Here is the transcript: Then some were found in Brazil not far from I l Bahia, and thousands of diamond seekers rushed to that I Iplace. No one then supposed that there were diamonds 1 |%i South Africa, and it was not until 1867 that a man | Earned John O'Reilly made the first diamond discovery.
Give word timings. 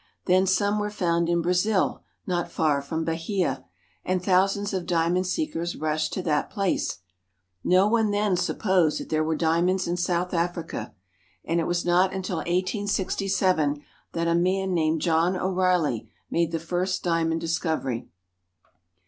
Then 0.25 0.47
some 0.47 0.79
were 0.79 0.89
found 0.89 1.29
in 1.29 1.43
Brazil 1.43 2.01
not 2.25 2.49
far 2.51 2.81
from 2.81 3.01
I 3.01 3.01
l 3.01 3.05
Bahia, 3.05 3.65
and 4.03 4.19
thousands 4.19 4.73
of 4.73 4.87
diamond 4.87 5.27
seekers 5.27 5.75
rushed 5.75 6.11
to 6.13 6.23
that 6.23 6.45
I 6.45 6.49
Iplace. 6.51 6.97
No 7.63 7.87
one 7.87 8.09
then 8.09 8.35
supposed 8.35 8.99
that 8.99 9.09
there 9.09 9.23
were 9.23 9.35
diamonds 9.35 9.85
1 9.85 9.97
|%i 9.97 9.97
South 10.01 10.33
Africa, 10.33 10.95
and 11.45 11.59
it 11.59 11.67
was 11.67 11.85
not 11.85 12.15
until 12.15 12.37
1867 12.37 13.83
that 14.13 14.27
a 14.27 14.33
man 14.33 14.69
| 14.69 14.75
Earned 14.75 15.01
John 15.03 15.35
O'Reilly 15.37 16.09
made 16.31 16.51
the 16.51 16.57
first 16.57 17.03
diamond 17.03 17.39
discovery. 17.39 18.07